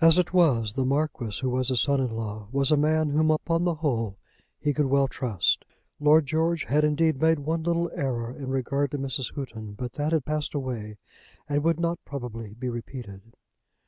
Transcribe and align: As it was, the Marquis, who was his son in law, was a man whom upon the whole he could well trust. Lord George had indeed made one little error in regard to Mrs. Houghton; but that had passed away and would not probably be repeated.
As 0.00 0.18
it 0.18 0.32
was, 0.32 0.74
the 0.74 0.84
Marquis, 0.84 1.40
who 1.40 1.50
was 1.50 1.66
his 1.66 1.80
son 1.80 1.98
in 1.98 2.14
law, 2.14 2.46
was 2.52 2.70
a 2.70 2.76
man 2.76 3.10
whom 3.10 3.32
upon 3.32 3.64
the 3.64 3.74
whole 3.74 4.16
he 4.60 4.72
could 4.72 4.86
well 4.86 5.08
trust. 5.08 5.64
Lord 5.98 6.26
George 6.26 6.62
had 6.66 6.84
indeed 6.84 7.20
made 7.20 7.40
one 7.40 7.64
little 7.64 7.90
error 7.92 8.30
in 8.30 8.50
regard 8.50 8.92
to 8.92 8.98
Mrs. 8.98 9.34
Houghton; 9.34 9.72
but 9.72 9.94
that 9.94 10.12
had 10.12 10.24
passed 10.24 10.54
away 10.54 10.98
and 11.48 11.64
would 11.64 11.80
not 11.80 11.98
probably 12.04 12.54
be 12.56 12.68
repeated. 12.68 13.32